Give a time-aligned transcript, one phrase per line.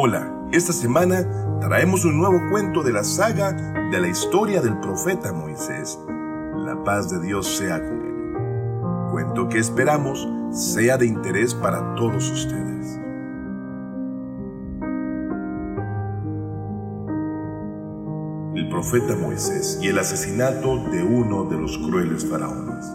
[0.00, 1.26] Hola, esta semana
[1.60, 3.50] traemos un nuevo cuento de la saga
[3.90, 5.98] de la historia del profeta Moisés.
[6.54, 9.10] La paz de Dios sea con él.
[9.10, 13.00] Cuento que esperamos sea de interés para todos ustedes.
[18.54, 22.86] El profeta Moisés y el asesinato de uno de los crueles faraones.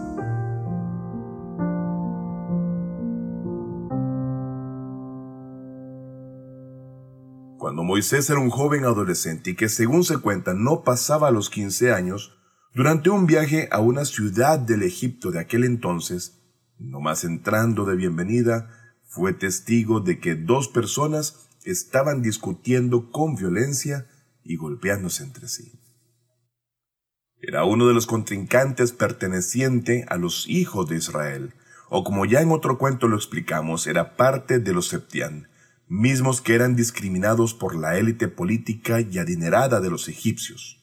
[7.74, 11.92] Cuando Moisés era un joven adolescente y que según se cuenta no pasaba los 15
[11.92, 12.38] años,
[12.72, 16.40] durante un viaje a una ciudad del Egipto de aquel entonces,
[16.78, 18.70] nomás entrando de bienvenida,
[19.02, 24.06] fue testigo de que dos personas estaban discutiendo con violencia
[24.44, 25.72] y golpeándose entre sí.
[27.40, 31.54] Era uno de los contrincantes perteneciente a los hijos de Israel,
[31.88, 35.48] o como ya en otro cuento lo explicamos, era parte de los Septián,
[35.88, 40.82] mismos que eran discriminados por la élite política y adinerada de los egipcios.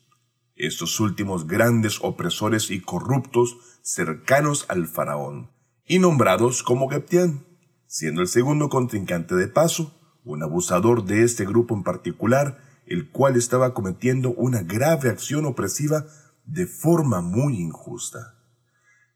[0.55, 5.51] Estos últimos grandes opresores y corruptos cercanos al faraón,
[5.85, 7.45] y nombrados como Geptián,
[7.87, 13.35] siendo el segundo contrincante de paso, un abusador de este grupo en particular, el cual
[13.35, 16.05] estaba cometiendo una grave acción opresiva
[16.45, 18.37] de forma muy injusta.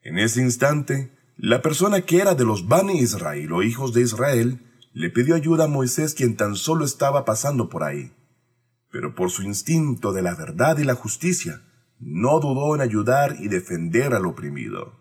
[0.02, 4.62] En ese instante, la persona que era de los Bani Israel o hijos de Israel
[4.96, 8.14] le pidió ayuda a Moisés quien tan solo estaba pasando por ahí.
[8.90, 11.64] Pero por su instinto de la verdad y la justicia,
[12.00, 14.94] no dudó en ayudar y defender al oprimido.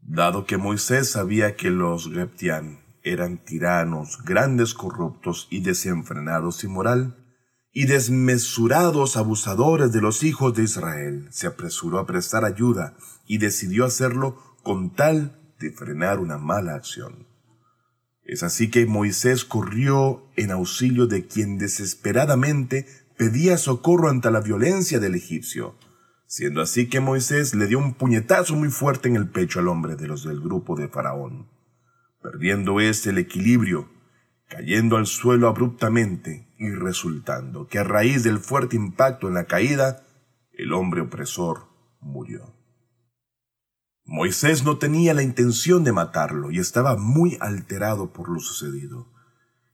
[0.00, 7.14] Dado que Moisés sabía que los Geptián eran tiranos, grandes corruptos y desenfrenados sin moral,
[7.74, 13.84] y desmesurados abusadores de los hijos de Israel, se apresuró a prestar ayuda y decidió
[13.84, 17.27] hacerlo con tal de frenar una mala acción.
[18.28, 25.00] Es así que Moisés corrió en auxilio de quien desesperadamente pedía socorro ante la violencia
[25.00, 25.76] del egipcio,
[26.26, 29.96] siendo así que Moisés le dio un puñetazo muy fuerte en el pecho al hombre
[29.96, 31.48] de los del grupo de Faraón,
[32.22, 33.88] perdiendo éste el equilibrio,
[34.46, 40.04] cayendo al suelo abruptamente y resultando que a raíz del fuerte impacto en la caída,
[40.52, 41.68] el hombre opresor
[42.02, 42.57] murió.
[44.10, 49.06] Moisés no tenía la intención de matarlo y estaba muy alterado por lo sucedido.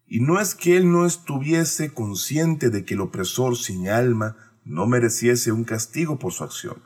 [0.09, 4.89] Y no es que él no estuviese consciente de que el opresor sin alma no
[4.89, 6.83] mereciese un castigo por su acción,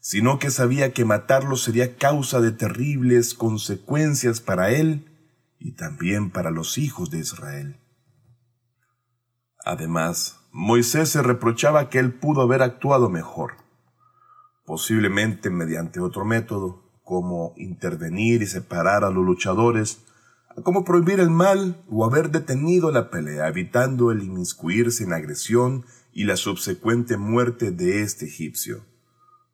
[0.00, 5.14] sino que sabía que matarlo sería causa de terribles consecuencias para él
[5.58, 7.78] y también para los hijos de Israel.
[9.66, 13.58] Además, Moisés se reprochaba que él pudo haber actuado mejor,
[14.64, 20.00] posiblemente mediante otro método, como intervenir y separar a los luchadores,
[20.64, 26.24] como prohibir el mal o haber detenido la pelea, evitando el inmiscuirse en agresión y
[26.24, 28.84] la subsecuente muerte de este egipcio.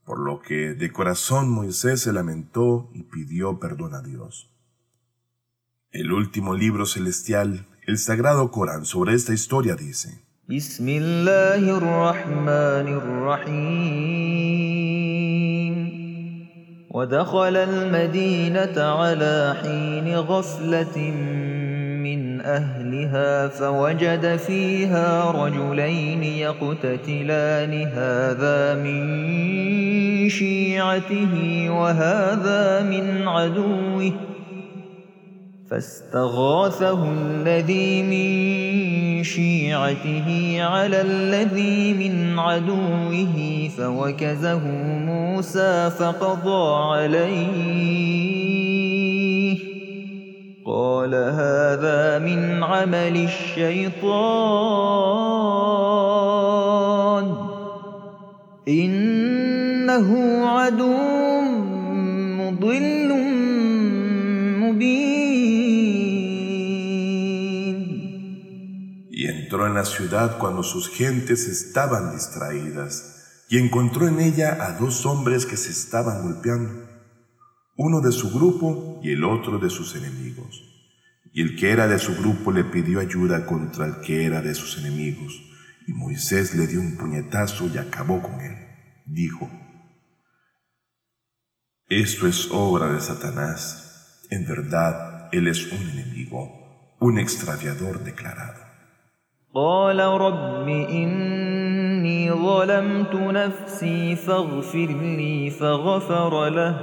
[0.06, 4.50] Por lo que de corazón Moisés se lamentó y pidió perdón a Dios.
[5.90, 10.24] El último libro celestial, el Sagrado Corán, sobre esta historia dice,
[16.92, 20.98] ودخل المدينة على حين غفلة
[22.04, 34.12] من أهلها فوجد فيها رجلين يقتتلان هذا من شيعته وهذا من عدوه.
[35.70, 38.91] فاستغاثه الذي من
[39.22, 44.68] شيعته على الذي من عدوه فوكزه
[45.06, 47.52] موسى فقضى عليه.
[50.66, 54.12] قال هذا من عمل الشيطان.
[58.68, 60.96] إنه عدو
[62.38, 63.02] مضل
[64.82, 65.11] entró
[69.74, 75.56] la ciudad cuando sus gentes estaban distraídas y encontró en ella a dos hombres que
[75.56, 76.88] se estaban golpeando,
[77.76, 80.62] uno de su grupo y el otro de sus enemigos.
[81.34, 84.54] Y el que era de su grupo le pidió ayuda contra el que era de
[84.54, 85.42] sus enemigos,
[85.86, 88.56] y Moisés le dio un puñetazo y acabó con él.
[89.06, 89.50] Dijo,
[91.88, 94.22] Esto es obra de Satanás.
[94.30, 98.71] En verdad, él es un enemigo, un extraviador declarado.
[99.53, 104.87] قال رب إني ظلمت نفسي فاغفر
[105.19, 106.79] لي فغفر له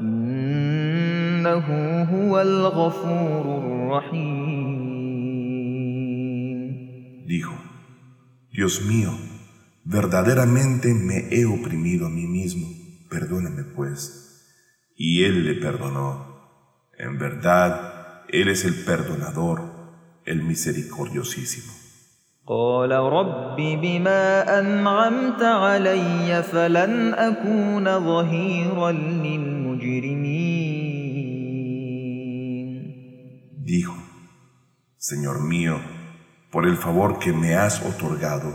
[0.00, 1.66] إنه
[2.02, 4.50] هو الغفور الرحيم
[7.30, 7.54] dijo,
[8.50, 9.12] Dios mío,
[9.84, 12.66] verdaderamente me he oprimido a mí mismo,
[13.08, 14.02] perdóname pues.
[14.96, 16.08] Y él le perdonó.
[16.98, 19.58] En verdad, él es el perdonador,
[20.24, 21.73] el misericordiosísimo.
[33.63, 33.95] Dijo,
[34.97, 35.79] Señor mío,
[36.51, 38.53] por el favor que me has otorgado,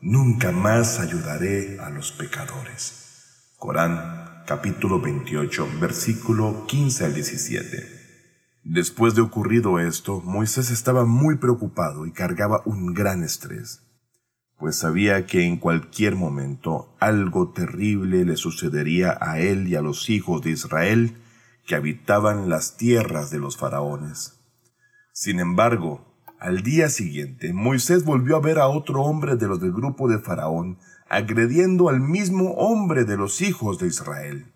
[0.00, 3.54] nunca más ayudaré a los pecadores.
[3.56, 7.97] Corán capítulo 28, versículo 15 al 17.
[8.64, 13.82] Después de ocurrido esto, Moisés estaba muy preocupado y cargaba un gran estrés,
[14.58, 20.10] pues sabía que en cualquier momento algo terrible le sucedería a él y a los
[20.10, 21.16] hijos de Israel
[21.66, 24.40] que habitaban las tierras de los faraones.
[25.12, 26.08] Sin embargo,
[26.38, 30.18] al día siguiente, Moisés volvió a ver a otro hombre de los del grupo de
[30.18, 30.78] Faraón
[31.08, 34.52] agrediendo al mismo hombre de los hijos de Israel.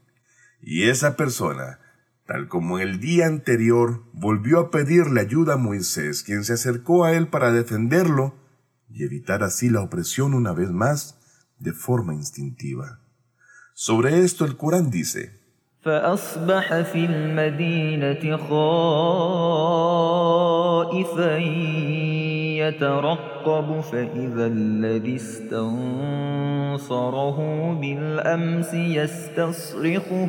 [0.60, 1.80] Y esa persona,
[2.25, 7.13] tal como el día anterior, volvió a pedirle ayuda a Moisés, quien se acercó a
[7.13, 8.35] él para defenderlo
[8.89, 11.17] y evitar así la opresión una vez más
[11.59, 12.99] de forma instintiva.
[13.73, 15.37] Sobre esto el Corán dice,
[15.87, 19.77] فأصبح في المدينة خائفا
[22.67, 26.87] يترقب فإذا الذي استنصره
[27.81, 30.27] بالأمس يستصرخه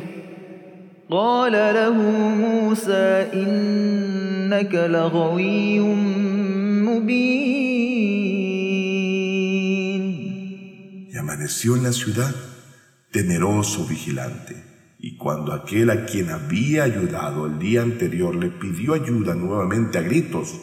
[1.09, 1.93] قال له
[2.31, 7.59] موسى إنك لغوي مبين
[11.11, 12.35] Y amaneció en la ciudad
[13.11, 14.63] temeroso vigilante.
[14.99, 20.01] Y cuando aquel a quien había ayudado el día anterior le pidió ayuda nuevamente a
[20.01, 20.59] gritos,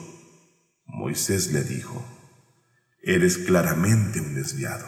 [0.85, 2.05] Moisés le dijo,
[3.03, 4.87] eres claramente un desviado.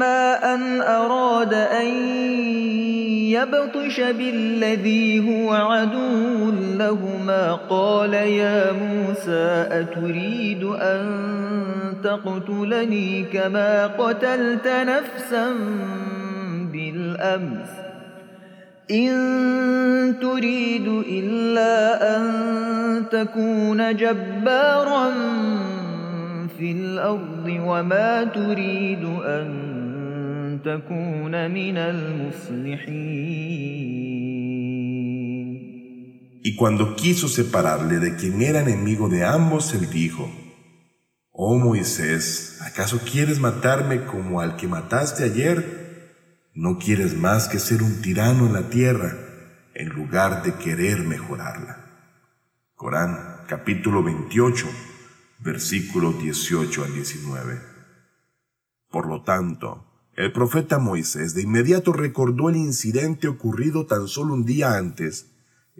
[0.00, 1.86] فلما أن أراد أن
[3.36, 7.52] يبطش بالذي هو عدو لهما.
[7.70, 11.06] قال يا موسى أتريد أن
[12.04, 15.52] تقتلني كما قتلت نفسا
[16.72, 17.70] بالأمس.
[18.90, 19.10] إن
[20.20, 22.24] تريد إلا أن
[23.10, 25.10] تكون جبارا
[26.58, 29.69] في الأرض وما تريد أن
[30.65, 33.35] تكون من المصلحين
[36.47, 40.31] Y cuando quiso separarle de quien era enemigo de ambos, él dijo,
[41.31, 46.51] Oh Moisés, ¿acaso quieres matarme como al que mataste ayer?
[46.53, 49.17] No quieres más que ser un tirano en la tierra
[49.73, 51.85] en lugar de querer mejorarla.
[52.75, 54.67] Corán capítulo 28,
[55.39, 57.59] versículos 18 al 19.
[58.89, 64.44] Por lo tanto, el profeta Moisés de inmediato recordó el incidente ocurrido tan solo un
[64.44, 65.30] día antes,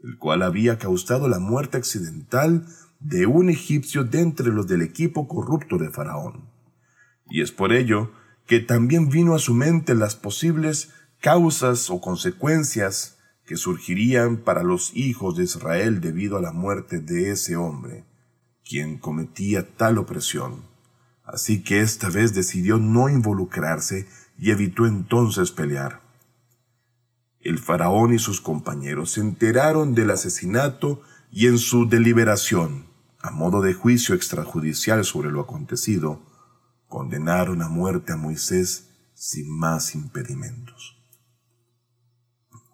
[0.02, 2.66] el cual había causado la muerte accidental
[3.00, 6.48] de un egipcio de entre los del equipo corrupto de Faraón.
[7.28, 8.12] Y es por ello
[8.46, 10.90] que también vino a su mente las posibles
[11.20, 17.30] causas o consecuencias que surgirían para los hijos de Israel debido a la muerte de
[17.30, 18.04] ese hombre,
[18.64, 20.69] quien cometía tal opresión.
[21.32, 26.00] Así que esta vez decidió no involucrarse y evitó entonces pelear.
[27.40, 32.86] El faraón y sus compañeros se enteraron del asesinato y en su deliberación,
[33.20, 36.20] a modo de juicio extrajudicial sobre lo acontecido,
[36.88, 40.96] condenaron a muerte a Moisés sin más impedimentos.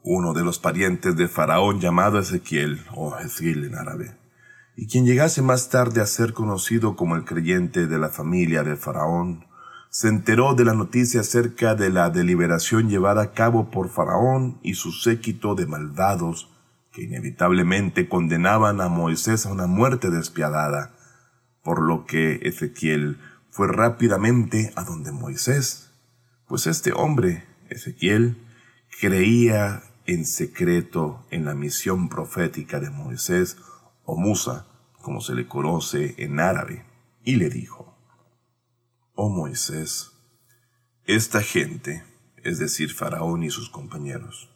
[0.02, 4.16] Uno de los parientes de Faraón llamado Ezequiel, o Ezequiel en árabe,
[4.76, 8.76] y quien llegase más tarde a ser conocido como el creyente de la familia de
[8.76, 9.46] Faraón,
[9.88, 14.74] se enteró de la noticia acerca de la deliberación llevada a cabo por Faraón y
[14.74, 16.50] su séquito de malvados
[16.92, 20.94] que inevitablemente condenaban a Moisés a una muerte despiadada,
[21.62, 23.18] por lo que Ezequiel
[23.50, 25.90] fue rápidamente a donde Moisés,
[26.46, 28.36] pues este hombre, Ezequiel,
[29.00, 33.56] creía en secreto en la misión profética de Moisés,
[34.06, 34.66] o Musa,
[35.02, 36.86] como se le conoce en árabe,
[37.22, 37.94] y le dijo,
[39.14, 40.12] Oh Moisés,
[41.04, 42.04] esta gente,
[42.42, 44.50] es decir, Faraón y sus compañeros,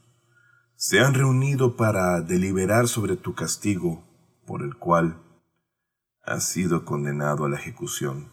[0.76, 4.02] se han reunido para deliberar sobre tu castigo,
[4.47, 5.21] por el cual
[6.25, 8.33] has sido condenado a la ejecución.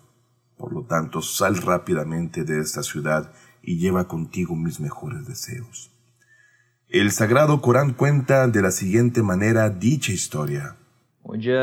[0.58, 5.92] Por lo tanto, sal rápidamente de esta ciudad y lleva contigo mis mejores deseos.
[6.88, 10.78] El Sagrado Corán cuenta de la siguiente manera dicha historia.
[11.36, 11.58] جاء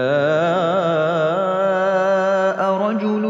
[2.72, 3.22] رجل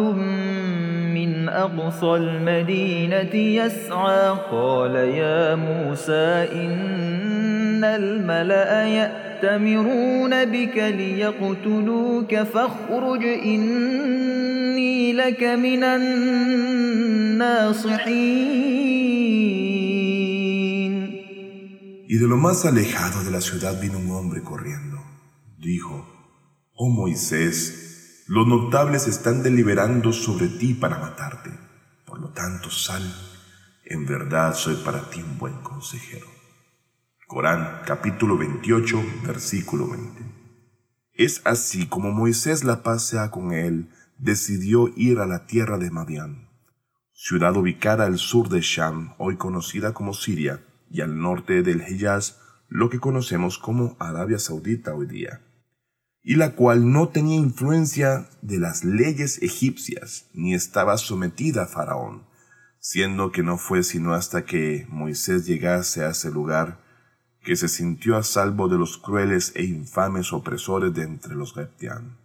[1.15, 15.43] من أقصى المدينة يسعى قال يا موسى إن الملأ يأتمرون بك ليقتلوك فاخرج إني لك
[15.43, 16.65] من الناصحين
[22.07, 24.99] Y de lo más alejado de la ciudad vino un hombre corriendo.
[25.59, 26.14] Dijo,
[26.77, 31.51] Oh Moisés, los notables están deliberando sobre ti para matarte.
[32.05, 33.15] Por lo tanto, sal.
[33.85, 36.27] En verdad soy para ti un buen consejero.
[37.29, 40.21] Corán capítulo 28, versículo 20.
[41.13, 45.93] Es así como Moisés la paz sea con él, decidió ir a la tierra de
[45.93, 46.49] Madián,
[47.13, 52.41] ciudad ubicada al sur de Sham, hoy conocida como Siria, y al norte del Hejaz,
[52.69, 55.41] lo que conocemos como Arabia Saudita hoy día,
[56.27, 62.23] y la cual no tenía influencia de las leyes egipcias, ni estaba sometida a Faraón,
[62.81, 66.83] siendo que no fue sino hasta que Moisés llegase a ese lugar
[67.43, 72.17] que se sintió a salvo de los crueles e infames opresores de entre los Geptián.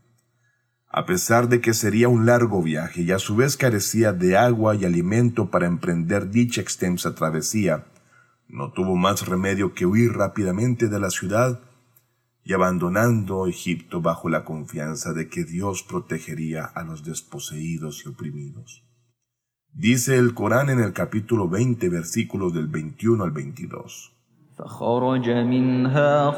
[0.87, 4.75] A pesar de que sería un largo viaje y a su vez carecía de agua
[4.75, 7.85] y alimento para emprender dicha extensa travesía,
[8.47, 11.59] no tuvo más remedio que huir rápidamente de la ciudad
[12.44, 18.84] y abandonando Egipto bajo la confianza de que Dios protegería a los desposeídos y oprimidos.
[19.72, 24.14] Dice el Corán en el capítulo 20 versículos del 21 al 22.
[24.58, 26.30] فخرج منها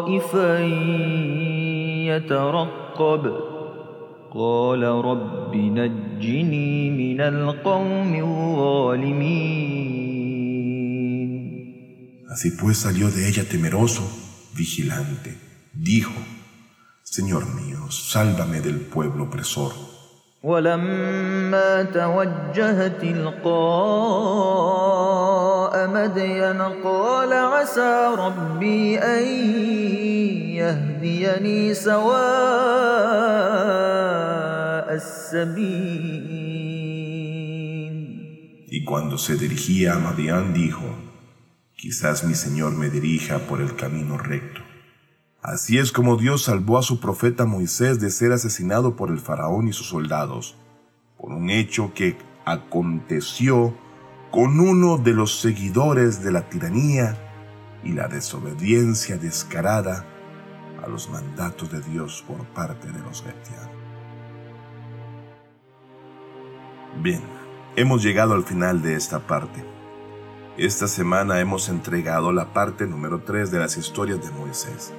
[0.00, 0.58] خائفا
[2.06, 3.32] يترقب
[4.34, 9.75] قال رب نجني من القوم الظالمين
[12.36, 14.02] Así pues salió de ella temeroso,
[14.54, 15.36] vigilante.
[15.74, 16.12] Dijo,
[17.02, 19.72] Señor mío, sálvame del pueblo opresor.
[20.42, 23.42] ولما توجه تلقاء
[25.88, 29.22] مدين قال عسى ربي أن
[30.58, 32.12] يهديني سواء
[34.94, 36.32] السبيل
[38.74, 40.86] Y cuando se dirigía a Madián dijo,
[41.77, 44.61] quizás mi Señor me dirija por el camino recto.
[45.43, 49.67] Así es como Dios salvó a su profeta Moisés de ser asesinado por el faraón
[49.67, 50.55] y sus soldados,
[51.17, 53.77] por un hecho que aconteció
[54.31, 57.15] con uno de los seguidores de la tiranía
[57.83, 60.03] y la desobediencia descarada
[60.83, 63.69] a los mandatos de Dios por parte de los Getianos.
[67.03, 67.21] Bien,
[67.75, 69.76] hemos llegado al final de esta parte.
[70.57, 74.91] Esta semana hemos entregado la parte número 3 de las historias de Moisés.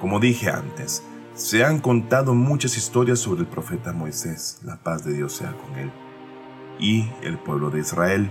[0.00, 1.02] Como dije antes,
[1.34, 5.76] se han contado muchas historias sobre el profeta Moisés, la paz de Dios sea con
[5.76, 5.90] él,
[6.78, 8.30] y el pueblo de Israel.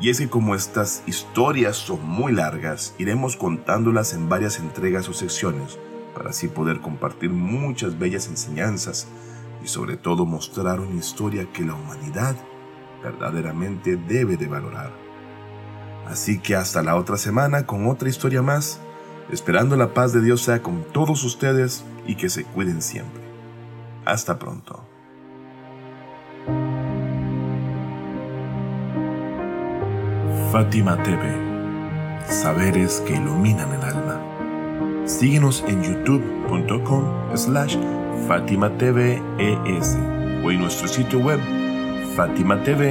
[0.00, 5.12] Y es que como estas historias son muy largas, iremos contándolas en varias entregas o
[5.12, 5.78] secciones,
[6.12, 9.06] para así poder compartir muchas bellas enseñanzas
[9.62, 12.34] y sobre todo mostrar una historia que la humanidad
[13.00, 15.03] verdaderamente debe de valorar.
[16.06, 18.80] Así que hasta la otra semana con otra historia más,
[19.30, 23.22] esperando la paz de Dios sea con todos ustedes y que se cuiden siempre.
[24.04, 24.84] Hasta pronto.
[30.52, 34.20] Fátima TV, saberes que iluminan el alma.
[35.06, 37.76] Síguenos en youtube.com slash
[38.28, 39.96] Fátima TV ES
[40.44, 41.40] o en nuestro sitio web
[42.16, 42.84] fatimatv.es.